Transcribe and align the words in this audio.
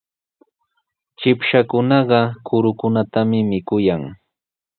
Chipshakunaqa 1.19 2.19
kurukunatami 2.45 3.39
mikuyan. 3.49 4.01